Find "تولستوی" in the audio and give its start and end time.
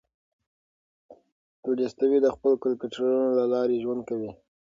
1.63-2.17